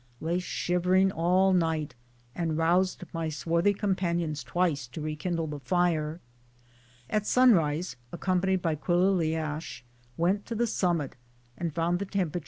[0.19, 1.93] Lay shivering all night
[2.33, 6.19] and roused my swarthy com panions twice to rekindle the fire.
[7.07, 9.83] At sunrise, ac companied by Quilliliash,
[10.17, 11.17] went to the summit
[11.55, 12.39] and found the tempr.